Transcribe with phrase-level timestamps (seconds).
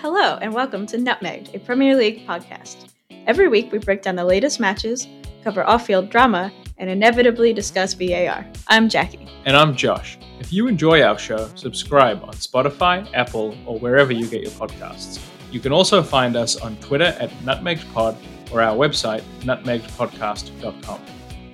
[0.00, 2.88] Hello, and welcome to Nutmeg, a Premier League podcast.
[3.26, 5.08] Every week, we break down the latest matches,
[5.42, 8.46] cover off field drama, and inevitably discuss VAR.
[8.68, 9.26] I'm Jackie.
[9.44, 10.16] And I'm Josh.
[10.38, 15.20] If you enjoy our show, subscribe on Spotify, Apple, or wherever you get your podcasts.
[15.50, 18.16] You can also find us on Twitter at NutmegPod
[18.52, 21.00] or our website, nutmegpodcast.com.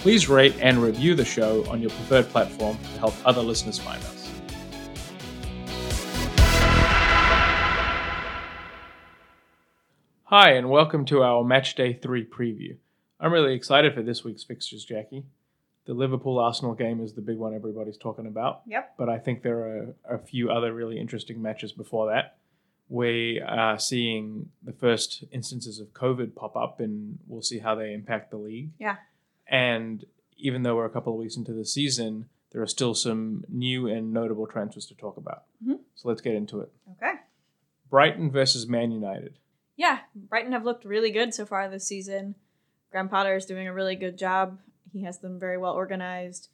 [0.00, 4.04] Please rate and review the show on your preferred platform to help other listeners find
[4.04, 4.23] us.
[10.36, 12.76] Hi, and welcome to our Match Day 3 preview.
[13.20, 15.26] I'm really excited for this week's fixtures, Jackie.
[15.84, 18.62] The Liverpool Arsenal game is the big one everybody's talking about.
[18.66, 18.94] Yep.
[18.98, 22.38] But I think there are a few other really interesting matches before that.
[22.88, 27.92] We are seeing the first instances of COVID pop up, and we'll see how they
[27.92, 28.70] impact the league.
[28.80, 28.96] Yeah.
[29.46, 30.04] And
[30.36, 33.86] even though we're a couple of weeks into the season, there are still some new
[33.86, 35.44] and notable transfers to talk about.
[35.64, 35.78] Mhm.
[35.94, 36.72] So let's get into it.
[36.90, 37.20] Okay.
[37.88, 39.38] Brighton versus Man United.
[39.76, 42.36] Yeah, Brighton have looked really good so far this season.
[42.90, 44.58] Graham Potter is doing a really good job.
[44.92, 46.48] He has them very well organized.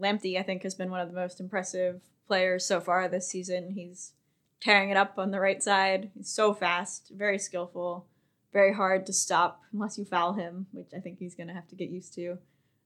[0.00, 3.70] Lamptey, I think, has been one of the most impressive players so far this season.
[3.74, 4.12] He's
[4.60, 6.10] tearing it up on the right side.
[6.16, 8.06] He's so fast, very skillful,
[8.52, 11.68] very hard to stop unless you foul him, which I think he's going to have
[11.68, 12.38] to get used to.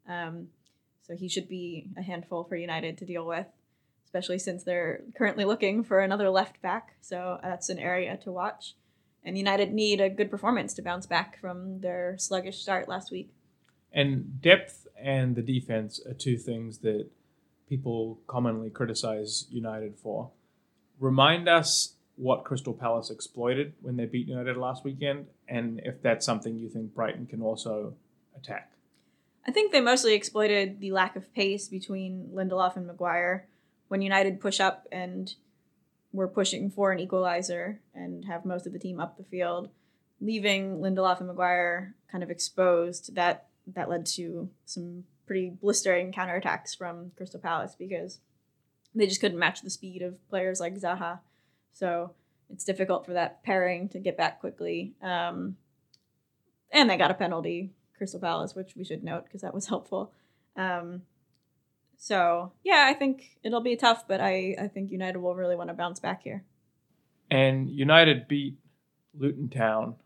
[0.06, 0.48] Um,
[1.02, 3.46] so he should be a handful for United to deal with,
[4.04, 6.96] especially since they're currently looking for another left back.
[7.00, 8.74] So that's an area to watch.
[9.24, 13.30] And United need a good performance to bounce back from their sluggish start last week.
[13.92, 17.08] And depth and the defense are two things that
[17.68, 20.30] people commonly criticize United for.
[20.98, 26.26] Remind us what Crystal Palace exploited when they beat United last weekend, and if that's
[26.26, 27.94] something you think Brighton can also
[28.36, 28.72] attack.
[29.46, 33.46] I think they mostly exploited the lack of pace between Lindelof and Maguire.
[33.86, 35.32] When United push up and
[36.18, 39.70] were pushing for an equalizer and have most of the team up the field,
[40.20, 46.76] leaving Lindelof and Maguire kind of exposed, that that led to some pretty blistering counterattacks
[46.76, 48.18] from Crystal Palace because
[48.94, 51.20] they just couldn't match the speed of players like Zaha.
[51.72, 52.14] So
[52.50, 54.94] it's difficult for that pairing to get back quickly.
[55.02, 55.56] Um,
[56.72, 60.12] and they got a penalty, Crystal Palace, which we should note because that was helpful.
[60.56, 61.02] Um,
[61.98, 65.68] so yeah, I think it'll be tough, but I, I think United will really want
[65.68, 66.44] to bounce back here.
[67.30, 68.56] And United beat
[69.18, 69.96] Luton Town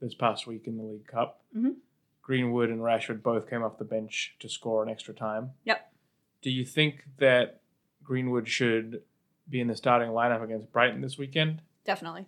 [0.00, 1.42] this past week in the League Cup.
[1.54, 1.74] Mhm.
[2.22, 5.50] Greenwood and Rashford both came off the bench to score an extra time.
[5.64, 5.92] Yep.
[6.40, 7.60] Do you think that
[8.02, 9.02] Greenwood should
[9.48, 11.62] be in the starting lineup against Brighton this weekend?
[11.84, 12.26] Definitely.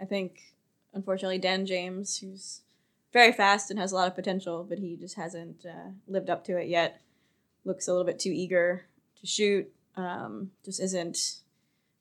[0.00, 0.54] I think,
[0.94, 2.62] unfortunately, Dan James, who's
[3.12, 6.44] very fast and has a lot of potential, but he just hasn't uh, lived up
[6.44, 7.00] to it yet.
[7.66, 8.86] Looks a little bit too eager
[9.20, 9.70] to shoot.
[9.96, 11.42] Um, just isn't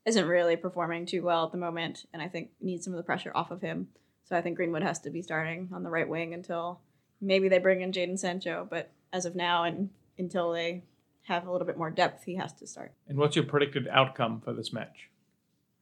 [0.06, 3.04] isn't really performing too well at the moment, and I think needs some of the
[3.04, 3.88] pressure off of him.
[4.26, 6.80] So I think Greenwood has to be starting on the right wing until
[7.20, 10.84] maybe they bring in Jadon Sancho, but as of now and until they
[11.24, 12.94] have a little bit more depth, he has to start.
[13.08, 15.10] And what's your predicted outcome for this match?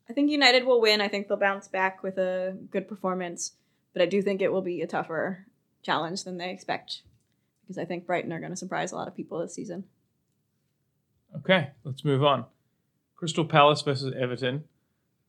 [0.09, 1.01] I think United will win.
[1.01, 3.53] I think they'll bounce back with a good performance,
[3.91, 5.45] but I do think it will be a tougher
[5.81, 7.01] challenge than they expect
[7.63, 9.85] because I think Brighton are going to surprise a lot of people this season.
[11.37, 12.45] Okay, let's move on.
[13.15, 14.65] Crystal Palace versus Everton.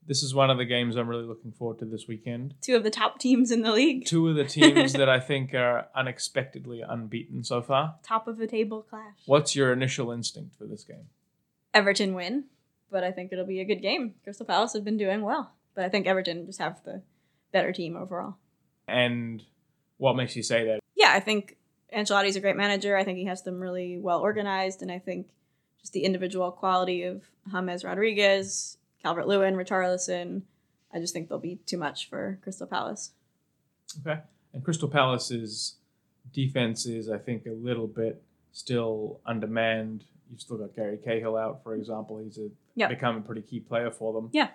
[0.06, 2.54] This is one of the games I'm really looking forward to this weekend.
[2.60, 5.54] Two of the top teams in the league, Two of the teams that I think
[5.54, 7.94] are unexpectedly unbeaten so far.
[8.02, 9.16] top of the table clash.
[9.24, 11.06] What's your initial instinct for this game?
[11.72, 12.44] Everton win,
[12.90, 14.14] but I think it'll be a good game.
[14.24, 17.00] Crystal Palace have been doing well, but I think Everton just have the
[17.50, 18.36] better team overall.
[18.86, 19.42] And
[19.96, 20.80] what makes you say that?
[20.94, 21.56] yeah, I think
[21.94, 22.96] Ancelotti's a great manager.
[22.96, 25.28] I think he has them really well organized, and I think
[25.80, 30.42] just the individual quality of James Rodriguez, Calvert Lewin, Richarlison,
[30.92, 33.12] I just think they'll be too much for Crystal Palace.
[34.00, 34.20] Okay.
[34.52, 35.74] And Crystal Palace's
[36.32, 38.22] defense is, I think, a little bit
[38.52, 40.04] still undermanned.
[40.30, 42.18] You've still got Gary Cahill out, for example.
[42.18, 42.90] He's a, Yep.
[42.90, 44.30] become a pretty key player for them.
[44.32, 44.48] Yeah.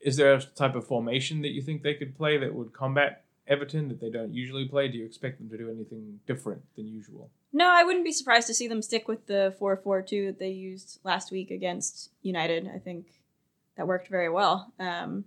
[0.00, 3.23] Is there a type of formation that you think they could play that would combat
[3.46, 4.88] Everton that they don't usually play?
[4.88, 7.30] Do you expect them to do anything different than usual?
[7.52, 10.38] No, I wouldn't be surprised to see them stick with the 4 4 2 that
[10.38, 12.70] they used last week against United.
[12.74, 13.06] I think
[13.76, 14.72] that worked very well.
[14.78, 15.24] Um,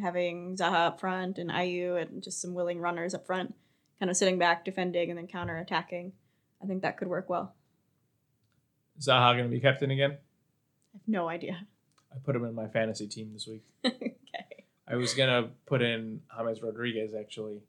[0.00, 3.54] having Zaha up front and Ayew and just some willing runners up front,
[3.98, 6.12] kind of sitting back, defending, and then counter attacking.
[6.62, 7.54] I think that could work well.
[9.00, 10.12] Zaha going to be captain again?
[10.12, 11.66] I have no idea.
[12.12, 13.62] I put him in my fantasy team this week.
[13.86, 14.57] okay.
[14.90, 17.60] I was gonna put in James Rodriguez actually,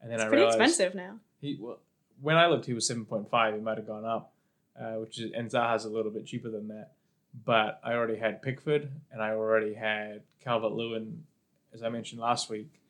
[0.00, 1.18] and then It's I pretty realized expensive now.
[1.40, 1.78] he well,
[2.20, 3.54] when I looked he was seven point five.
[3.54, 4.32] He might have gone up,
[4.80, 6.92] uh, which is and Zaha's a little bit cheaper than that.
[7.44, 11.24] But I already had Pickford and I already had Calvert Lewin
[11.72, 12.80] as I mentioned last week,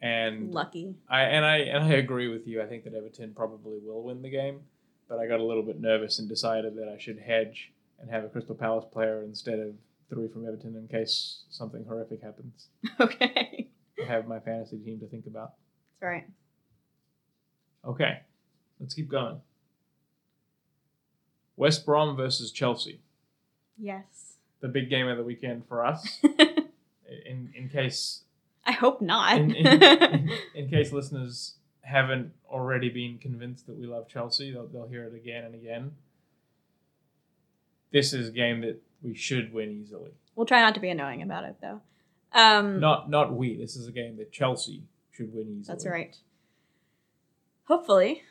[0.00, 0.94] and Lucky.
[1.08, 2.62] I and I and I agree with you.
[2.62, 4.60] I think that Everton probably will win the game,
[5.08, 8.24] but I got a little bit nervous and decided that I should hedge and have
[8.24, 9.74] a Crystal Palace player instead of
[10.10, 12.68] three from Everton in case something horrific happens.
[13.00, 13.68] Okay.
[14.02, 15.52] I have my fantasy team to think about.
[16.00, 16.24] That's right.
[17.84, 18.20] Okay,
[18.80, 19.40] let's keep going.
[21.56, 23.00] West Brom versus Chelsea,
[23.76, 24.34] Yes.
[24.60, 26.20] the big game of the weekend for us.
[27.26, 28.22] In in case
[28.66, 29.38] I hope not.
[29.38, 34.86] in, in, in case listeners haven't already been convinced that we love Chelsea, they'll, they'll
[34.88, 35.92] hear it again and again.
[37.92, 40.10] This is a game that we should win easily.
[40.34, 41.80] we'll try not to be annoying about it though.
[42.32, 43.56] Um, Not not we.
[43.56, 45.64] This is a game that Chelsea should win easily.
[45.66, 46.16] That's right.
[47.64, 48.22] Hopefully,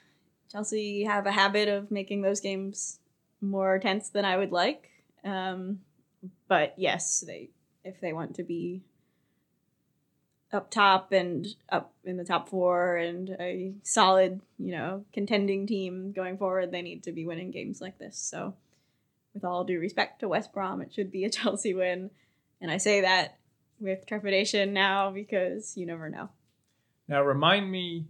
[0.52, 3.00] Chelsea have a habit of making those games
[3.42, 4.90] more tense than I would like.
[5.24, 5.80] Um,
[6.48, 7.50] but yes, they
[7.84, 8.82] if they want to be
[10.54, 16.12] up top and up in the top four and a solid, you know, contending team
[16.14, 18.18] going forward, they need to be winning games like this.
[18.18, 18.54] So,
[19.38, 22.10] with all due respect to West Brom, it should be a Chelsea win,
[22.60, 23.38] and I say that
[23.80, 26.30] with trepidation now because you never know.
[27.08, 28.08] Now remind me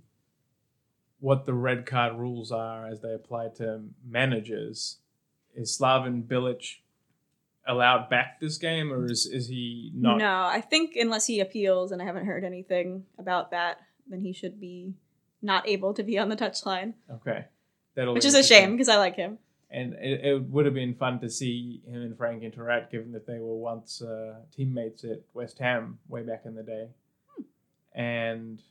[1.19, 4.97] what the red card rules are as they apply to managers.
[5.53, 6.77] Is Slaven Bilic
[7.67, 10.17] allowed back this game, or is is he not?
[10.17, 14.31] No, I think unless he appeals, and I haven't heard anything about that, then he
[14.31, 14.93] should be
[15.41, 17.45] not able to be on the touchline, Okay,
[17.95, 19.39] that'll which is a shame because I like him.
[19.69, 23.27] And it, it would have been fun to see him and Frank interact, given that
[23.27, 26.87] they were once uh, teammates at West Ham way back in the day.
[27.93, 28.61] And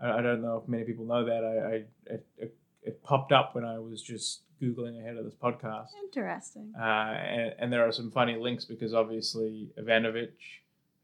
[0.00, 1.44] I, I don't know if many people know that.
[1.44, 5.34] I, I it, it, it popped up when I was just googling ahead of this
[5.34, 5.88] podcast.
[6.04, 6.72] Interesting.
[6.78, 10.32] Uh, and, and there are some funny links because obviously Ivanovic,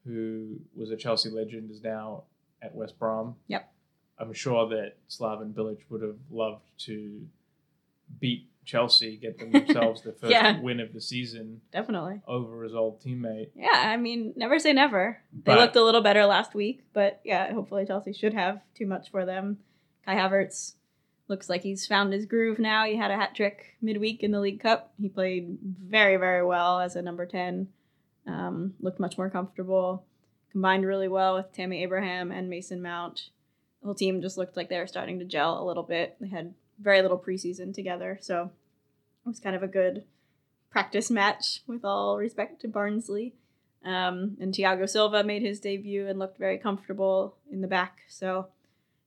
[0.04, 2.24] who was a Chelsea legend, is now
[2.62, 3.36] at West Brom.
[3.48, 3.72] Yep.
[4.18, 7.26] I'm sure that Slaven Bilic would have loved to
[8.20, 10.60] beat Chelsea, get themselves the first Yeah.
[10.60, 12.20] win of the season Definitely.
[12.26, 13.48] over his old teammate.
[13.54, 15.20] Yeah, I mean, never say never.
[15.32, 18.86] They But- looked a little better last week, but yeah, hopefully Chelsea should have too
[18.86, 19.58] much for them.
[20.04, 20.74] Kai Havertz
[21.28, 22.84] looks like he's found his groove now.
[22.84, 24.92] He had a hat trick midweek in the League Cup.
[25.00, 27.68] He played very, very well as a number 10.
[28.26, 30.04] Um, looked much more comfortable.
[30.52, 33.30] Combined really well with Tammy Abraham and Mason Mount.
[33.80, 36.16] The whole team just looked like they were starting to gel a little bit.
[36.20, 38.50] They had very little preseason together, so
[39.24, 40.04] it was kind of a good
[40.70, 43.34] practice match with all respect to Barnsley.
[43.84, 48.48] Um, and Thiago Silva made his debut and looked very comfortable in the back, so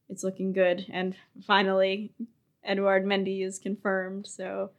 [0.10, 0.86] it's looking good.
[0.92, 1.16] And
[1.46, 2.12] finally,
[2.64, 4.72] Edouard Mendy is confirmed, so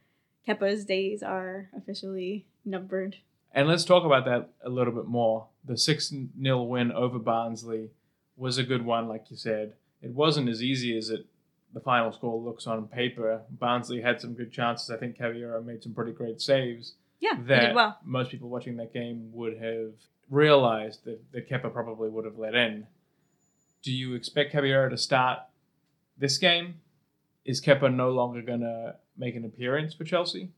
[0.47, 3.17] Kepa's days are officially numbered.
[3.55, 5.49] And let's talk about that a little bit more.
[5.65, 7.91] The 6 0 win over Barnsley
[8.37, 9.75] was a good one, like you said.
[10.01, 11.27] It wasn't as easy as it
[11.73, 13.43] the final score looks on paper.
[13.51, 14.91] Barnsley had some good chances.
[14.91, 16.95] I think Caballero made some pretty great saves.
[17.21, 17.99] Yeah, he that did well.
[18.05, 19.93] most people watching that game would have
[20.29, 22.87] realized that, that Kepa probably would have let in.
[23.83, 25.41] Do you expect Caballero to start
[26.19, 26.81] this game?
[27.45, 30.51] Is Kepa no longer going to make an appearance for Chelsea?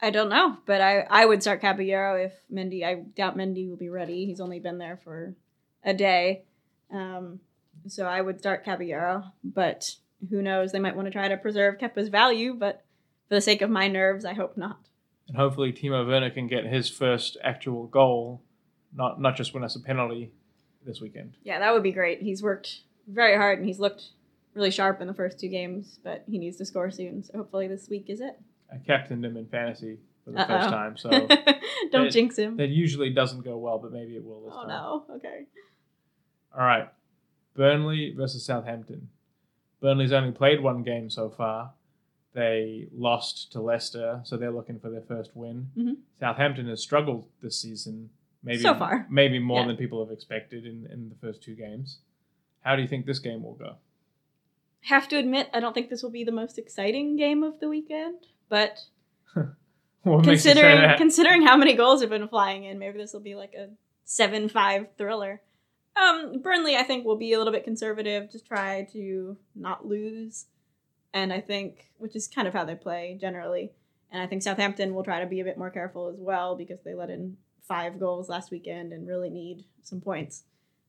[0.00, 2.84] I don't know, but I, I would start Caballero if Mendy.
[2.84, 4.26] I doubt Mendy will be ready.
[4.26, 5.36] He's only been there for
[5.84, 6.42] a day,
[6.92, 7.38] um,
[7.86, 9.24] so I would start Caballero.
[9.44, 9.94] But
[10.30, 10.72] who knows?
[10.72, 12.84] They might want to try to preserve Kepa's value, but
[13.28, 14.78] for the sake of my nerves, I hope not.
[15.28, 18.42] And hopefully Timo Werner can get his first actual goal,
[18.94, 20.32] not not just win us a penalty
[20.84, 21.36] this weekend.
[21.44, 22.20] Yeah, that would be great.
[22.22, 24.10] He's worked very hard and he's looked
[24.54, 27.22] really sharp in the first two games, but he needs to score soon.
[27.22, 28.38] So hopefully this week is it.
[28.72, 30.46] I captained him in fantasy for the Uh-oh.
[30.48, 31.10] first time, so
[31.92, 32.56] don't It- jinx him.
[32.58, 34.70] that usually doesn't go well, but maybe it will this Oh time.
[34.70, 35.14] Oh no.
[35.16, 35.46] Okay.
[36.56, 36.88] All right.
[37.54, 39.08] Burnley versus Southampton.
[39.82, 41.72] Burnley's only played one game so far.
[42.34, 45.68] They lost to Leicester, so they're looking for their first win.
[45.76, 45.96] Mhm.
[46.18, 48.08] Southampton has struggled this season,
[48.42, 49.06] maybe So far.
[49.10, 49.66] maybe more Yeah.
[49.66, 51.98] than people have expected in, in the first two games.
[52.60, 53.74] How do you think this game will go?
[54.86, 57.68] Have to admit, I don't think this will be the most exciting game of the
[57.68, 58.78] weekend, but
[60.04, 63.12] What makes you say considering considering how many goals have been flying in, maybe this
[63.12, 63.68] will be like a
[64.04, 65.42] seven five thriller.
[65.96, 70.46] Um, Burnley, I think, will be a little bit conservative to try to not lose,
[71.12, 73.72] and I think, which is kind of how they play generally,
[74.10, 76.80] and I think Southampton will try to be a bit more careful as well because
[76.84, 80.44] they let in five goals last weekend and really need some points.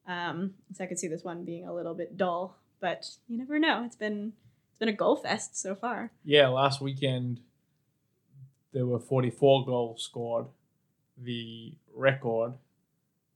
[0.08, 3.60] Um, so I could see this one being a little bit dull, but you never
[3.60, 3.84] know.
[3.86, 4.34] It's been
[4.72, 6.12] it's been a goal fest so far.
[6.26, 7.40] Yeah, last weekend
[8.74, 10.48] there were 44 goals scored.
[11.18, 12.54] The record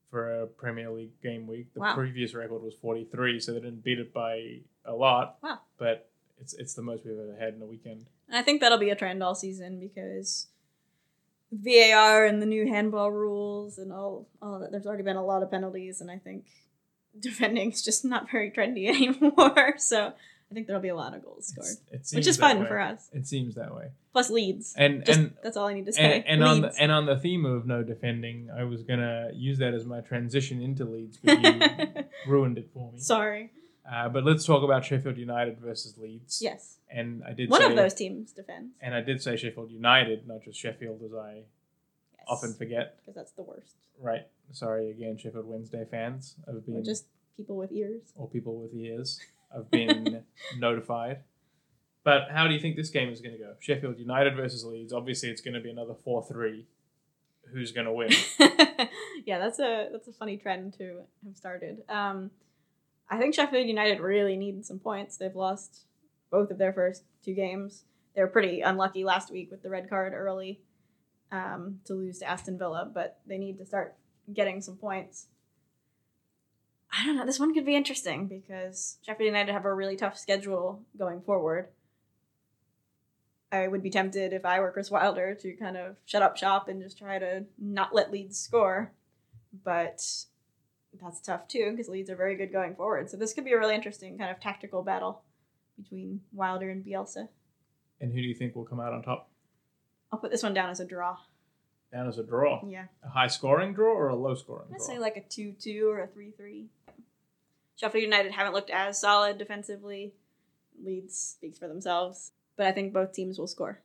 [0.10, 1.74] for a Premier League game week.
[1.74, 1.96] The Wow.
[1.96, 5.38] previous record was 43, so they didn't beat it by a lot.
[5.44, 5.60] Wow.
[5.78, 6.10] But
[6.40, 8.06] it's it's the most we've ever had in a weekend.
[8.28, 10.48] And I think that'll be a trend all season because
[11.52, 14.72] VAR and the new handball rules and all all that.
[14.72, 16.46] There's already been a lot of penalties, and I think
[17.20, 19.76] defending is just not very trendy anymore.
[19.78, 20.14] So
[20.50, 22.68] I think there'll be a lot of goals scored, It's- it which is fun way.
[22.68, 23.10] for us.
[23.13, 23.89] It seems that way.
[24.13, 24.74] Plus Leeds.
[24.77, 26.24] And Just, and that's all I need to say.
[26.25, 29.58] and, and on the and on the theme of no defending, I was gonna use
[29.60, 33.00] that as my transition into Leeds, but you ruined it for me.
[33.00, 33.51] Sorry.
[33.89, 36.42] Uh, but let's talk about Sheffield United versus Leeds.
[36.42, 36.77] Yes.
[36.89, 38.74] And I did One say, of those teams defends.
[38.82, 41.36] and I did say Sheffield United, not just Sheffield, as I
[42.13, 42.25] Yes.
[42.27, 42.98] often forget.
[43.00, 43.75] because that's the worst.
[44.00, 44.27] Right.
[44.51, 46.36] Sorry again, Sheffield Wednesday fans.
[46.48, 47.06] of being Or just
[47.38, 48.01] people with ears.
[48.16, 49.20] or people with ears.
[49.56, 50.24] I've been
[50.58, 51.20] notified.
[52.04, 53.54] But how do you think this game is going to go?
[53.60, 54.94] Sheffield United versus Leeds.
[54.94, 56.66] Obviously, it's going to be another four-three.
[57.54, 58.12] Who's going to win?
[59.25, 61.84] yeah, that's a that's a funny trend to have started.
[61.89, 62.32] Um,
[63.10, 65.18] I think Sheffield United really need some points.
[65.18, 65.86] They've lost
[66.30, 67.84] both of their first two games.
[68.16, 70.62] They were pretty unlucky last week with the red card early
[71.32, 73.96] um, to lose to Aston Villa, but they need to start
[74.34, 75.27] getting some points.
[77.00, 77.25] I don't know.
[77.25, 81.68] This one could be interesting because Sheffield United have a really tough schedule going forward.
[83.51, 86.68] I would be tempted if I were Chris Wilder to kind of shut up shop
[86.68, 88.92] and just try to not let Leeds score.
[89.63, 90.01] But
[91.01, 93.10] that's tough too because Leeds are very good going forward.
[93.10, 95.22] So this could be a really interesting kind of tactical battle
[95.82, 97.30] between Wilder and Bielsa.
[98.01, 99.30] and who do you think will come out on top?
[100.12, 101.18] I'll put this one down as a draw.
[101.92, 102.62] Down as a draw.
[102.68, 102.86] Yeah.
[103.04, 104.96] A high-scoring draw or a low-scoring Let's draw?
[104.96, 106.66] say like a 2 2 or a 3 3.
[107.78, 110.14] Sheffield United haven't looked as solid defensively.
[110.84, 112.32] Leeds speaks for themselves.
[112.58, 113.82] But I think both teams will score.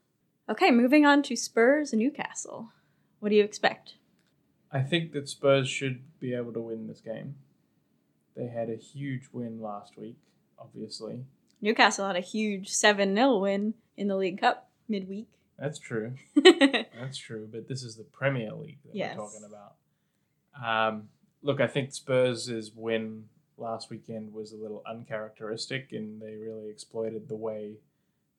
[0.49, 2.71] Okay, moving on to Spurs and Newcastle.
[3.21, 3.95] What do you expect?
[4.73, 7.37] I think that Spurs should be able to win this game.
[8.35, 10.17] They had a huge win last week,
[10.59, 11.25] obviously.
[11.61, 15.29] Newcastle had a huge 7 0 win in the League Cup midweek.
[15.59, 16.15] That's true.
[16.43, 19.17] That's true, but this is the Premier League that Yes.
[19.17, 20.89] we're talking about.
[20.91, 21.09] Um,
[21.43, 23.25] look, I think Spurs' is win
[23.62, 27.76] last weekend was a little uncharacteristic, and they really exploited the way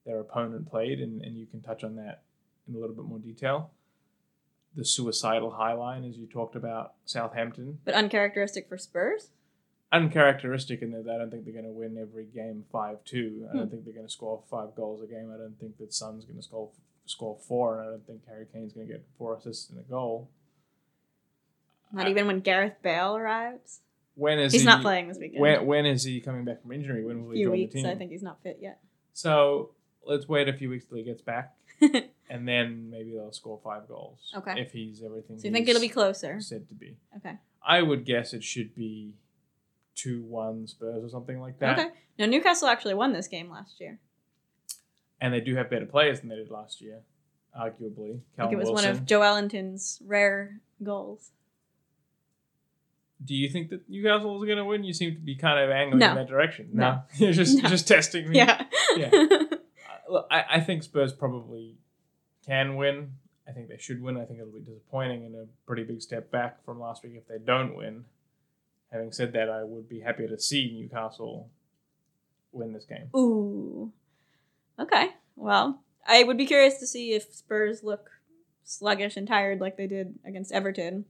[0.05, 2.23] their opponent played, and, and you can touch on that
[2.67, 3.71] in a little bit more detail.
[4.75, 9.29] The suicidal high line, as you talked about, Southampton, but uncharacteristic for Spurs?
[9.91, 13.45] uncharacteristic in that I don't think they're going to win every game five two.
[13.47, 13.57] I Hmm.
[13.59, 15.31] don't think they're going to score five goals a game.
[15.31, 16.71] I don't think that Son's going to score
[17.05, 19.83] score four, and I don't think Harry Kane's going to get four assists and a
[19.83, 20.29] goal.
[21.91, 23.81] Not Uh, even when Gareth Bale arrives?
[24.15, 25.41] When is He's he, not playing this weekend.
[25.41, 27.03] When when is he coming back from injury?
[27.03, 27.73] When will a he few join weeks.
[27.73, 27.89] the team?
[27.89, 28.79] I think he's not fit yet.
[29.13, 29.71] So
[30.05, 31.53] let's wait a few weeks till he gets back,
[32.29, 34.31] and then maybe they'll score five goals.
[34.35, 34.53] Okay.
[34.57, 35.39] If he's everything.
[35.39, 36.39] So you think it'll be closer?
[36.41, 36.97] Said to be.
[37.17, 37.37] Okay.
[37.65, 39.13] I would guess it should be
[39.95, 41.79] two one Spurs or something like that.
[41.79, 41.89] Okay.
[42.19, 43.99] Now Newcastle actually won this game last year.
[45.21, 46.99] And they do have better players than they did last year,
[47.57, 48.19] arguably.
[48.37, 48.73] I think it was Wilson.
[48.73, 51.31] one of Joelinton's rare goals.
[53.23, 54.83] Do you think that Newcastle is going to win?
[54.83, 56.09] You seem to be kind of angling No.
[56.11, 56.69] in that direction.
[56.73, 57.01] No.
[57.17, 57.69] you're just No.
[57.69, 58.37] just testing me.
[58.37, 58.63] Yeah.
[58.97, 59.09] Yeah.
[60.09, 61.75] Uh, look, I, I think Spurs probably
[62.45, 63.11] can win.
[63.47, 64.17] I think they should win.
[64.17, 67.27] I think it'll be disappointing and a pretty big step back from last week if
[67.27, 68.05] they don't win.
[68.91, 71.49] Having said that, I would be happy to see Newcastle
[72.51, 73.09] win this game.
[73.15, 73.91] Ooh.
[74.79, 75.09] Okay.
[75.35, 78.09] Well, I would be curious to see if Spurs look
[78.63, 81.05] sluggish and tired like they did against Everton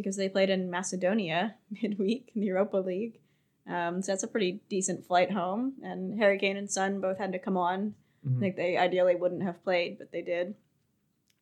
[0.00, 3.20] because they played in Macedonia midweek in the Europa League.
[3.66, 5.74] Um, so that's a pretty decent flight home.
[5.82, 7.94] And Harry Kane and Son both had to come on.
[8.26, 8.36] Mhm.
[8.36, 10.54] I think they ideally wouldn't have played, but they did.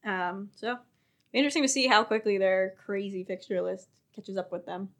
[0.05, 0.79] Um, so
[1.33, 4.91] interesting to see how quickly their crazy fixture list catches up with them.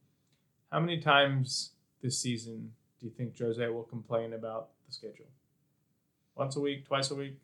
[0.73, 1.73] How many times
[2.03, 5.27] this season do you think Jose will complain about the schedule?
[6.35, 7.39] Once a week, twice a week?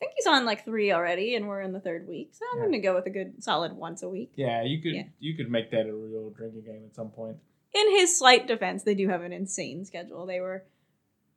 [0.00, 2.30] Think he's on like three already, and we're in the third week.
[2.32, 2.62] So I'm Yeah.
[2.64, 4.32] going to go with a good solid once a week.
[4.34, 5.04] Yeah, you could Yeah.
[5.20, 7.36] you could make that a real drinking game at some point.
[7.74, 10.24] In his slight defense, they do have an insane schedule.
[10.26, 10.64] They were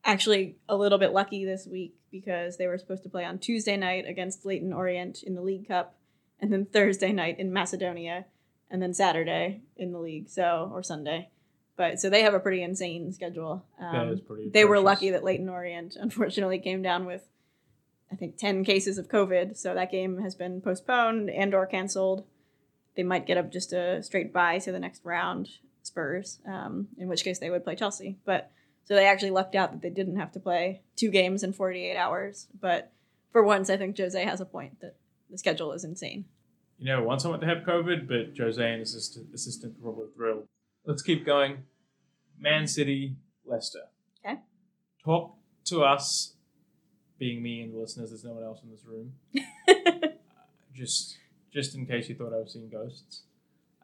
[0.05, 3.77] actually a little bit lucky this week because they were supposed to play on Tuesday
[3.77, 5.95] night against Leyton Orient in the League Cup,
[6.39, 8.25] and then Thursday night in Macedonia,
[8.69, 10.29] and then Saturday in the league.
[10.29, 11.29] So or Sunday,
[11.75, 13.65] but so they have a pretty insane schedule.
[13.79, 14.49] Um, that is pretty.
[14.49, 17.27] they were lucky that Leyton Orient unfortunately came down with
[18.13, 22.25] I think 10 cases of COVID, so that game has been postponed and or canceled.
[22.95, 25.49] They might get up just a straight bye to the next round,
[25.81, 28.19] Spurs, um, in which case they would play Chelsea.
[28.23, 28.51] But
[28.85, 31.97] so they actually lucked out that they didn't have to play two games in 48
[31.97, 32.47] hours.
[32.61, 32.91] But
[33.31, 34.95] for once, I think Jose has a point that
[35.31, 36.25] the schedule is insane.
[36.77, 39.81] You know, never want someone to have COVID, but Jose and his assistant, assistant are
[39.81, 40.45] probably thrilled.
[40.85, 41.63] Let's keep going.
[42.37, 43.85] Man City, Leicester.
[44.23, 44.39] Okay.
[45.03, 46.32] Talk to us,
[47.19, 48.09] being me and the listeners.
[48.09, 49.13] There's no one else in this room.
[50.75, 51.17] just,
[51.51, 53.21] just in case you thought I was seeing ghosts.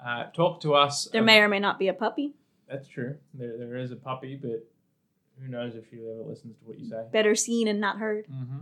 [0.04, 1.08] Uh, talk to us.
[1.12, 2.34] there ab- may or may not be a puppy.
[2.70, 3.18] That's true.
[3.34, 4.66] There, there is a puppy, but
[5.42, 7.04] who knows if she ever listens to what you say.
[7.12, 8.26] Better seen and not heard.
[8.28, 8.60] Mm-hmm.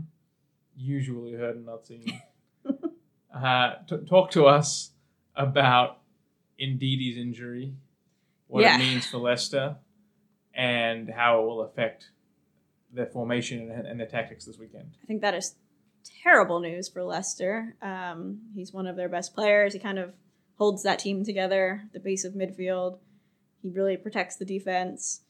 [0.75, 2.21] Usually heard and not seen.
[3.33, 4.91] uh, t- talk to us
[5.35, 5.99] about
[6.61, 7.73] Ndidi's injury,
[8.47, 8.75] what Yeah.
[8.75, 9.75] it means for Leicester,
[10.53, 12.09] and how it will affect
[12.91, 14.91] their formation and, their tactics this weekend.
[15.03, 15.55] I think that is
[16.23, 17.75] terrible news for Leicester.
[17.81, 19.73] Um, he's one of their best players.
[19.73, 20.13] He kind of
[20.57, 22.99] holds that team together, the base of midfield.
[23.61, 25.21] He really protects the defense.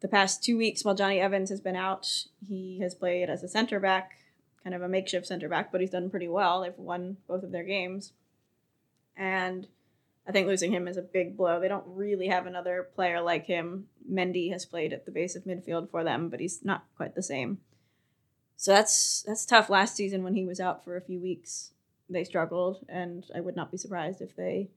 [0.00, 2.06] The past two weeks, while Jonny Evans has been out,
[2.46, 4.12] he has played as a center back,
[4.62, 6.62] kind of a makeshift center back, but he's done pretty well.
[6.62, 8.12] They've won both of their games.
[9.16, 9.66] And
[10.26, 11.58] I think losing him is a big blow.
[11.58, 13.88] They don't really have another player like him.
[14.10, 17.22] Mendy has played at the base of midfield for them, but he's not quite the
[17.22, 17.58] same.
[18.56, 19.70] So that's that's tough.
[19.70, 21.70] Last season when he was out for a few weeks,
[22.10, 24.70] they struggled, and I would not be surprised if they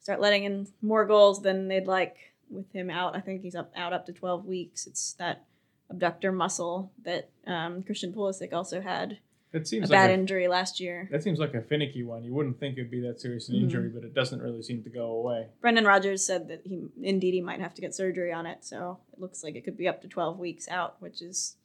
[0.00, 2.16] start letting in more goals than they'd like
[2.50, 3.14] with him out.
[3.14, 4.86] I think he's up out up to twelve weeks.
[4.86, 5.44] It's that
[5.88, 9.18] abductor muscle that um, Christian Pulisic also had
[9.54, 11.08] A seems bad like a, bad injury last year.
[11.10, 12.24] that seems like a finicky one.
[12.24, 13.62] You wouldn't think it'd be that serious an Mhm.
[13.64, 15.48] injury, but it doesn't really seem to go away.
[15.60, 18.98] Brendan Rodgers said that he indeed he might have to get surgery on it, so
[19.12, 21.56] it looks like it could be up to twelve weeks out, which is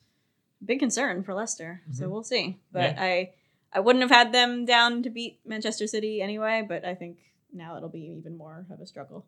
[0.62, 1.82] a big concern for Leicester.
[1.94, 2.12] So Mhm.
[2.12, 2.58] we'll see.
[2.72, 3.34] But I
[3.74, 7.18] I wouldn't have had them down to beat Manchester City anyway, but I think
[7.54, 9.26] now it'll be even more of a struggle.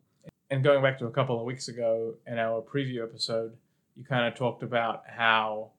[0.52, 3.56] and going back to a couple of weeks ago in our preview episode,
[3.96, 5.70] you kind of talked about how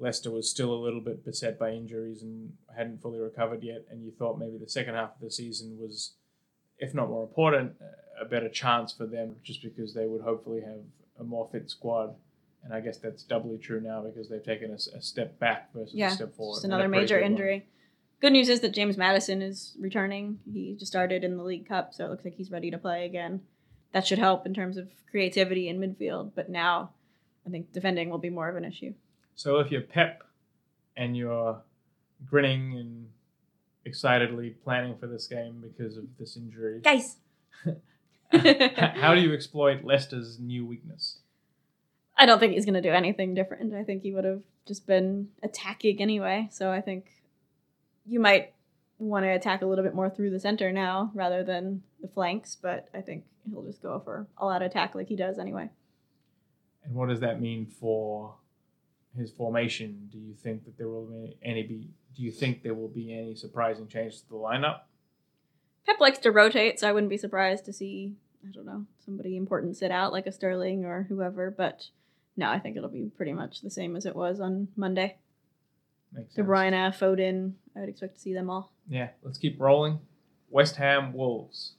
[0.00, 4.02] Leicester was still a little bit beset by injuries and hadn't fully recovered yet, and
[4.02, 6.14] you thought maybe the second half of the season was,
[6.78, 7.72] if not more important,
[8.20, 10.80] a better chance for them just because they would hopefully have
[11.18, 12.14] a more fit squad.
[12.64, 16.08] And I guess that's doubly true now because they've taken a step back versus Yeah,
[16.08, 16.56] a step forward.
[16.56, 17.32] Just another major big one.
[17.32, 17.66] injury.
[18.20, 20.40] Good news is that James Maddison is returning.
[20.50, 23.06] He just started in the League Cup, so it looks like he's ready to play
[23.06, 23.40] again.
[23.92, 26.90] That should help in terms of creativity in midfield, but now
[27.46, 28.92] I think defending will be more of an issue.
[29.40, 30.22] So if you're Pep
[30.98, 31.62] and you're
[32.26, 33.08] grinning and
[33.86, 37.16] excitedly planning for this game because of this injury, Guys!
[38.34, 41.20] how do you exploit Leicester's new weakness?
[42.18, 43.72] I don't think he's going to do anything different.
[43.72, 46.50] I think he would have just been attacking anyway.
[46.52, 47.06] So I think
[48.04, 48.52] you might
[48.98, 52.58] want to attack a little bit more through the center now rather than the flanks,
[52.60, 55.70] but I think he'll just go for all out attack like he does anyway.
[56.84, 58.34] And what does that mean for
[59.16, 60.08] his formation?
[60.10, 61.88] Do you think that there will be any be?
[62.16, 64.80] Do you think there will be any surprising changes to the lineup?
[65.86, 68.14] Pep likes to rotate, so I wouldn't be surprised to see,
[68.46, 71.86] I don't know, somebody important sit out like a Sterling or whoever, but
[72.36, 75.16] no, I think it'll be pretty much the same as it was on Monday.
[76.12, 76.48] Makes De sense.
[76.48, 78.72] Bruyne, Foden, I would expect to see them all.
[78.88, 80.00] Yeah, let's keep rolling.
[80.50, 81.74] West Ham Wolves.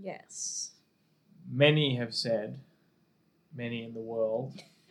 [0.00, 0.72] Yes.
[1.50, 2.58] Many have said,
[3.54, 4.60] many in the world,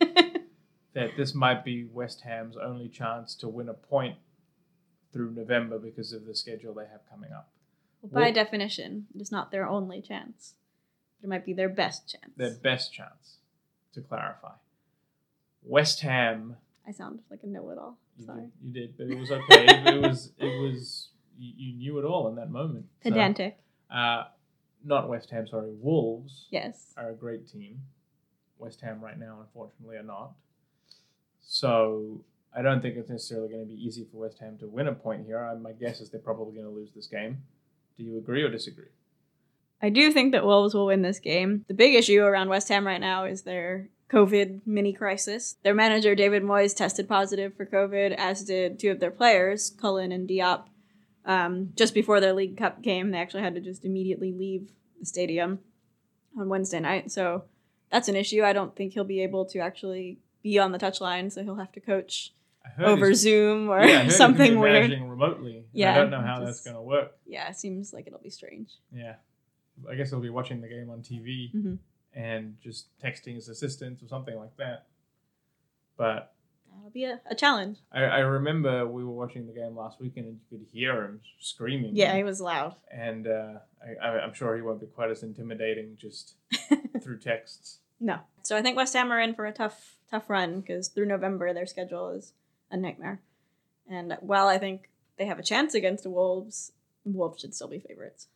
[0.96, 4.16] that this might be West Ham's only chance to win a point
[5.12, 7.50] through November because of the schedule they have coming up.
[8.02, 10.54] By Well- definition, it is not their only chance.
[11.22, 12.32] It might be their best chance.
[12.36, 13.38] Their best chance,
[13.92, 14.54] to clarify.
[15.62, 16.56] West Ham,
[16.86, 17.98] I sound like a know-it-all.
[18.16, 18.40] you Sorry.
[18.42, 19.66] did, you did, but it was okay.
[19.68, 22.86] it was, it was, you, you knew it all in that moment.
[23.02, 23.58] So, Pedantic.
[23.90, 24.24] uh,
[24.82, 26.94] not West Ham, sorry, Wolves yes.
[26.96, 27.82] are a great team.
[28.58, 30.32] West Ham right now, unfortunately, are not.
[31.46, 32.20] So
[32.54, 34.92] I don't think it's necessarily going to be easy for West Ham to win a
[34.92, 35.56] point here.
[35.62, 37.42] My guess is they're probably going to lose this game.
[37.96, 38.88] Do you agree or disagree?
[39.80, 41.64] I do think that Wolves will win this game.
[41.68, 45.56] The big issue around West Ham right now is their COVID mini crisis.
[45.62, 50.12] Their manager, David Moyes, tested positive for COVID, as did two of their players, Cullen
[50.12, 50.64] and Diop.
[51.24, 55.06] Um, just before their League Cup game, they actually had to just immediately leave the
[55.06, 55.58] stadium
[56.38, 57.10] on Wednesday night.
[57.10, 57.44] So
[57.90, 58.44] that's an issue.
[58.44, 61.72] I don't think he'll be able to actually be on the touchline, so he'll have
[61.72, 62.32] to coach
[62.78, 64.74] over Zoom or yeah, something weird.
[64.90, 65.64] managing remotely.
[65.72, 67.16] Yeah, I don't know how just- that's going to work.
[67.26, 68.70] Yeah, it seems like it'll be strange.
[68.92, 69.14] Yeah,
[69.90, 71.78] I guess he'll be watching the game on TV Mhm.
[72.14, 74.86] and just texting his assistants or something like that.
[75.96, 76.32] But
[76.74, 77.78] That'll be a, a challenge.
[77.90, 81.20] I, I remember we were watching the game last weekend and you could hear him
[81.40, 81.96] screaming.
[81.96, 82.74] Yeah, he was loud.
[82.92, 86.34] and uh, I, I, I'm sure he won't be quite as intimidating just
[87.02, 87.78] through texts.
[87.98, 88.18] No.
[88.42, 91.52] So I think West Ham are in for a tough, tough run because through November
[91.52, 92.32] their schedule is
[92.70, 93.20] a nightmare.
[93.88, 96.72] And while I think they have a chance against the Wolves,
[97.04, 98.28] Wolves should still be favorites.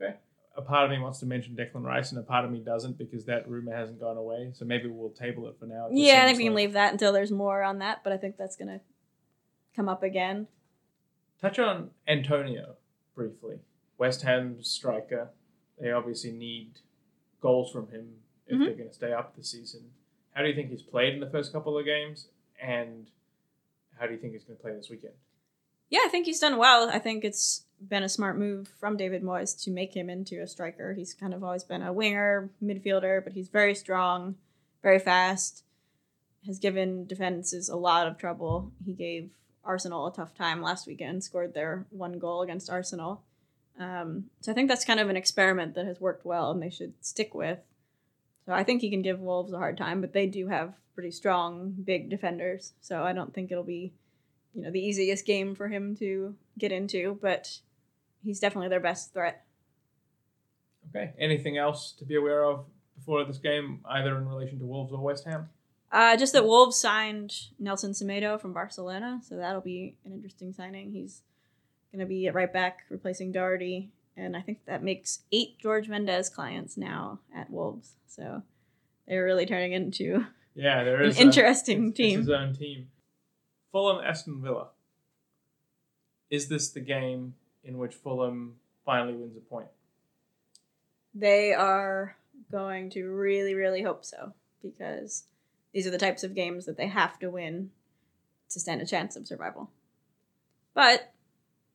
[0.00, 0.16] Okay.
[0.56, 2.98] A part of me wants to mention Declan Rice, and a part of me doesn't
[2.98, 4.50] because that rumor hasn't gone away.
[4.52, 5.86] So maybe we'll table it for now.
[5.86, 8.12] It Yeah, I think we can like- leave that until there's more on that, but
[8.12, 8.80] I think that's gonna
[9.74, 10.48] come up again.
[11.40, 12.76] Touch on Antonio
[13.14, 13.60] briefly.
[13.96, 15.30] West Ham striker.
[15.78, 16.80] They obviously need
[17.40, 18.64] goals from him if Mhm.
[18.66, 19.92] they're going to stay up this season.
[20.40, 22.28] How do you think he's played in the first couple of games,
[22.62, 23.08] and
[23.98, 25.12] how do you think he's going to play this weekend?
[25.90, 26.88] Yeah, I think he's done well.
[26.88, 30.46] I think it's been a smart move from David Moyes to make him into a
[30.46, 30.94] striker.
[30.94, 34.36] He's kind of always been a winger, midfielder, but he's very strong,
[34.82, 35.62] very fast,
[36.46, 38.72] has given defenses a lot of trouble.
[38.82, 39.28] He gave
[39.62, 43.24] Arsenal a tough time last weekend, scored their one goal against Arsenal.
[43.78, 46.70] Um, so I think that's kind of an experiment that has worked well and they
[46.70, 47.58] should stick with.
[48.46, 51.10] So I think he can give Wolves a hard time, but they do have pretty
[51.10, 52.72] strong, big defenders.
[52.80, 53.92] So I don't think it'll be
[54.54, 57.60] you know the easiest game for him to get into, but
[58.24, 59.44] he's definitely their best threat.
[60.88, 61.12] Okay.
[61.18, 62.64] Anything else to be aware of
[62.96, 65.48] before this game, either in relation to Wolves or West Ham?
[65.92, 70.92] Uh, just that Wolves signed Nelson Semedo from Barcelona, so that'll be an interesting signing.
[70.92, 71.22] He's
[71.92, 75.88] going to be at right back, replacing Doherty, and I think that makes eight George
[75.88, 77.92] Mendes clients now at Wolves.
[78.06, 78.42] So
[79.06, 82.18] they're really turning into Yeah, there an is a- interesting it's- team.
[82.20, 82.90] It's his own team.
[83.72, 84.68] Fulham Aston Villa.
[86.28, 89.68] Is this the game in which Fulham finally wins a point?
[91.14, 92.16] They are
[92.50, 95.24] going to really, really hope so because
[95.72, 97.70] these are the types of games that they have to win
[98.50, 99.70] to stand a chance of survival.
[100.74, 101.12] But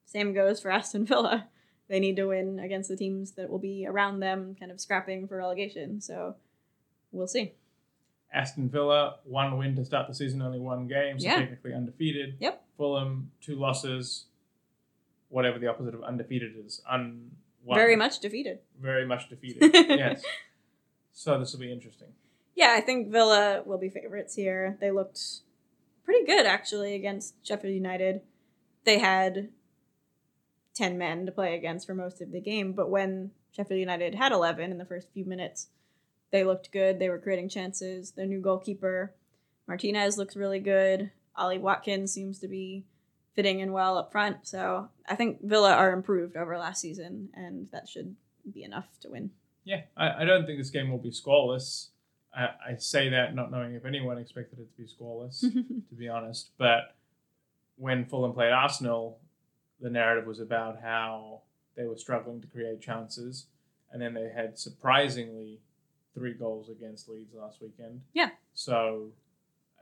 [0.05, 1.47] same goes for Aston Villa.
[1.87, 5.27] They need to win against the teams that will be around them, kind of scrapping
[5.27, 6.01] for relegation.
[6.01, 6.35] So
[7.11, 7.53] we'll see.
[8.33, 11.37] Aston Villa, one win to start the season, only one game, so Yeah.
[11.39, 12.35] technically undefeated.
[12.39, 12.63] Yep.
[12.77, 14.25] Fulham, two losses,
[15.29, 16.81] whatever the opposite of undefeated is.
[16.89, 17.31] Un-.
[17.67, 18.59] Very much defeated.
[18.79, 19.71] Very much defeated.
[19.73, 20.23] yes.
[21.13, 22.09] So this will be interesting.
[22.55, 24.77] Yeah, I think Villa will be favorites here.
[24.79, 25.19] They looked
[26.03, 28.21] pretty good actually against Sheffield United.
[28.83, 29.49] They had
[30.75, 34.31] 10 men to play against for most of the game, but when Sheffield United had
[34.31, 35.67] 11 in the first few minutes,
[36.31, 36.99] they looked good.
[36.99, 38.11] They were creating chances.
[38.11, 39.15] Their new goalkeeper,
[39.67, 41.11] Martinez, looks really good.
[41.35, 42.85] Ollie Watkins seems to be
[43.35, 44.47] fitting in well up front.
[44.47, 48.15] So I think Villa are improved over last season, and that should
[48.53, 49.31] be enough to win.
[49.63, 51.87] Yeah, I, I don't think this game will be scoreless.
[52.35, 55.39] I, I say that not knowing if anyone expected it to be scoreless,
[55.89, 56.51] to be honest.
[56.57, 56.95] But
[57.77, 59.19] when Fulham played Arsenal,
[59.81, 61.41] the narrative was about how
[61.75, 63.47] they were struggling to create chances,
[63.91, 65.59] and then they had surprisingly
[66.13, 68.01] three goals against Leeds last weekend.
[68.13, 68.29] Yeah.
[68.53, 69.11] So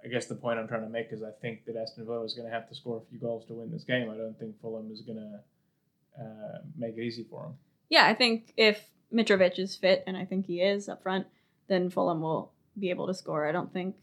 [0.03, 2.34] I guess the point I'm trying to make is I think that Aston Villa is
[2.34, 4.10] going to have to score a few goals to win this game.
[4.10, 7.53] I don't think Fulham is going to uh, make it easy for them.
[7.89, 11.27] Yeah, I think if Mitrovic is fit, and I think he is up front,
[11.67, 13.47] then Fulham will be able to score.
[13.47, 13.95] I don't think.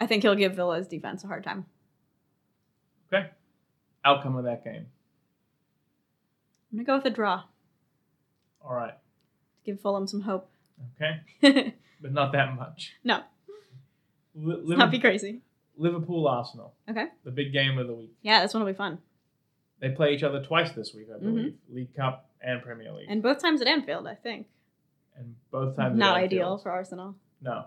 [0.00, 1.66] I think he'll give Villa's defense a hard time.
[3.12, 3.28] Okay.
[4.04, 4.86] Outcome of that game.
[6.72, 7.42] I'm gonna go with a draw.
[8.64, 8.94] All right.
[9.64, 10.48] Give Fulham some hope.
[11.00, 11.74] Okay.
[12.02, 12.94] But not that much.
[13.04, 13.20] No.
[14.34, 15.40] Li- not Liverpool, be crazy.
[15.76, 16.72] Liverpool Arsenal.
[16.88, 17.08] Okay.
[17.24, 18.14] The big game of the week.
[18.22, 18.98] Yeah, this one will be fun.
[19.80, 21.20] They play each other twice this week, I Mhm.
[21.20, 21.58] believe.
[21.68, 23.06] League Cup and Premier League.
[23.10, 24.46] And both times at Anfield, I think.
[25.14, 27.16] And both times Not ideal for Arsenal.
[27.42, 27.66] No.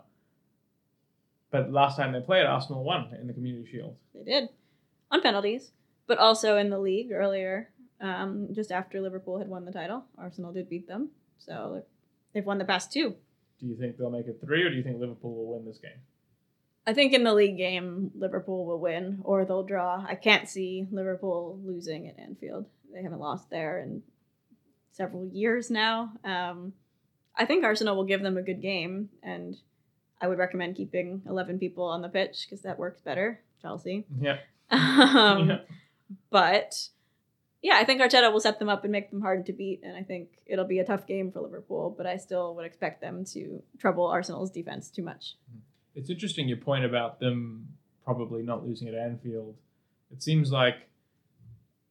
[1.51, 3.95] But last time they played, Arsenal won in the Community Shield.
[4.15, 4.49] They did
[5.11, 5.73] on penalties,
[6.07, 7.69] but also in the league earlier,
[8.01, 10.05] um, just after Liverpool had won the title.
[10.17, 11.83] Arsenal did beat them, so
[12.33, 13.15] they've won the past two.
[13.59, 15.77] Do you think they'll make it three, or do you think Liverpool will win this
[15.77, 16.01] game?
[16.85, 20.05] I think in the league game, Liverpool will win or they'll draw.
[20.05, 22.65] I can't see Liverpool losing at Anfield.
[22.93, 24.03] They haven't lost there in
[24.91, 26.11] several years now.
[26.25, 26.73] Um,
[27.35, 29.55] I think Arsenal will give them a good game, and
[30.21, 33.39] I would recommend keeping 11 people on the pitch because that works better.
[33.61, 34.05] Chelsea.
[34.19, 34.37] Yeah.
[34.71, 35.57] Um, yeah.
[36.31, 36.89] But
[37.63, 39.95] yeah, I think Arteta will set them up and make them hard to beat, and
[39.95, 41.95] I think it'll be a tough game for Liverpool.
[41.97, 45.37] But I still would expect them to trouble Arsenal's defense too much.
[45.49, 45.59] Mm-hmm.
[45.95, 47.69] It's interesting your point about them
[48.03, 49.55] probably not losing at Anfield.
[50.11, 50.75] It seems like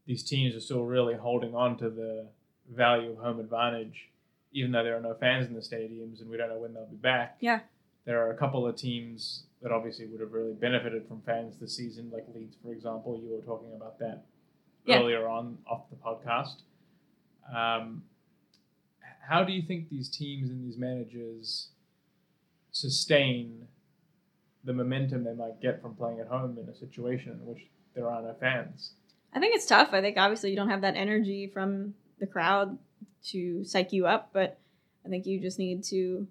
[0.07, 2.29] these teams are still really holding on to the
[2.71, 4.11] value of home advantage,
[4.53, 6.87] even though there are no fans in the stadiums and we don't know when they'll
[6.87, 7.37] be back.
[7.41, 7.61] Yeah.
[8.05, 11.77] There are a couple of teams that obviously would have really benefited from fans this
[11.77, 13.19] season, like Leeds, for example.
[13.23, 14.25] You were talking about that
[14.85, 15.01] Yeah.
[15.01, 16.63] earlier on off the podcast.
[17.55, 18.03] Um,
[19.29, 21.69] how do you think these teams and these managers
[22.73, 23.67] sustain
[24.65, 28.09] the momentum they might get from playing at home in a situation in which there
[28.09, 28.93] are no fans?
[29.35, 29.91] I think it's tough.
[29.93, 32.79] I think obviously you don't have that energy from the crowd
[33.27, 34.59] to psych you up, but
[35.05, 36.27] I think you just need to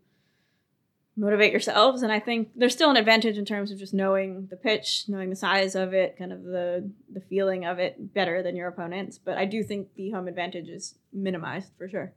[1.21, 2.01] motivate yourselves.
[2.01, 5.29] And I think there's still an advantage in terms of just knowing the pitch, knowing
[5.29, 9.19] the size of it, kind of the the feeling of it better than your opponents.
[9.19, 12.13] But I do think the home advantage is minimized for sure.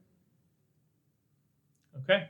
[2.03, 2.29] Okay.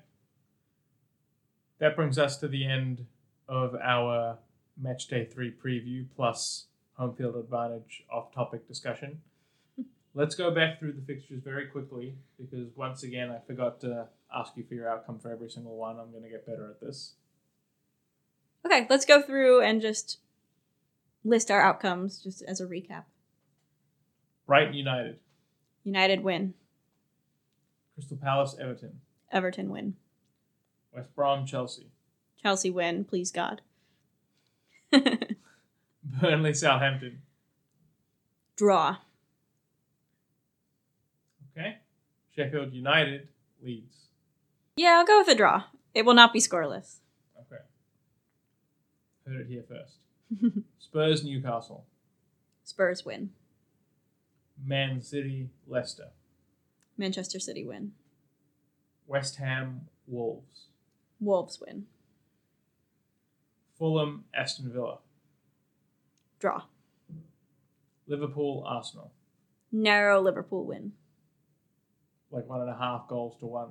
[1.78, 3.06] That brings us to the end
[3.48, 4.38] of our
[4.76, 9.20] match day three preview plus home field advantage off topic discussion.
[10.16, 14.56] Let's go back through the fixtures very quickly because once again I forgot to ask
[14.56, 15.98] you for your outcome for every single one.
[15.98, 17.14] I'm going to get better at this.
[18.64, 20.18] Okay, let's go through and just
[21.24, 23.04] list our outcomes just as a recap.
[24.46, 25.18] Brighton United,
[25.82, 26.54] United win,
[27.94, 29.00] Crystal Palace Everton,
[29.32, 29.94] Everton win,
[30.92, 31.88] West Brom Chelsea,
[32.42, 33.62] Chelsea win, please God.
[36.04, 37.22] Burnley Southampton.
[38.56, 38.98] Draw,
[41.56, 41.78] Okay.
[42.34, 43.28] Sheffield United
[43.62, 43.96] Leeds.
[44.76, 45.64] Yeah, I'll go with a draw.
[45.94, 46.96] It will not be scoreless.
[47.38, 47.62] Okay.
[49.26, 49.98] Heard it here first.
[50.78, 51.84] Spurs Newcastle.
[52.64, 53.30] Spurs win.
[54.64, 56.08] Man City Leicester.
[56.96, 57.92] Manchester City win.
[59.06, 60.66] West Ham Wolves.
[61.20, 61.86] Wolves win.
[63.78, 64.98] Fulham Aston Villa.
[66.40, 66.62] Draw.
[68.06, 69.12] Liverpool Arsenal.
[69.72, 70.92] Narrow Liverpool win.
[72.34, 73.70] Like one and a half goals to one.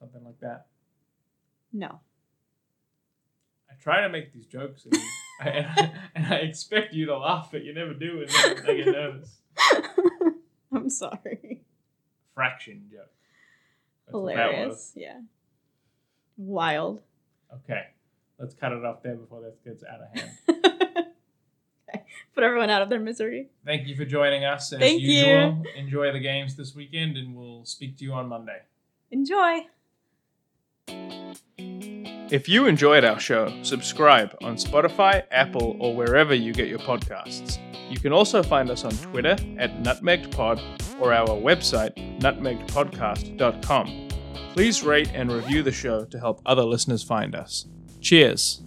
[0.00, 0.68] Something like that.
[1.70, 2.00] No.
[3.70, 4.96] I try to make these jokes and
[5.40, 8.86] I, and I expect you to laugh, but you never do, and then I get
[8.86, 9.38] nervous.
[10.72, 11.62] I'm sorry.
[12.34, 13.10] Fraction joke.
[14.06, 14.56] That's what that was.
[14.56, 14.92] Hilarious.
[14.96, 15.20] Yeah.
[16.36, 17.02] Wild.
[17.52, 17.82] Okay,
[18.38, 20.38] let's cut it off there before this gets out of hand.
[22.32, 22.34] Okay.
[22.34, 23.48] Put everyone out of their misery.
[23.64, 25.62] Thank you for joining us as Thank you.
[25.76, 28.62] Enjoy the games this weekend, and we'll speak to you on Monday.
[29.10, 29.66] Enjoy.
[32.32, 37.58] If you enjoyed our show, subscribe on Spotify, Apple, or wherever you get your podcasts.
[37.90, 44.08] You can also find us on Twitter at NutmegPod or our website, nutmegpodcast.com.
[44.54, 47.66] Please rate and review the show to help other listeners find us.
[48.00, 48.62] Cheers.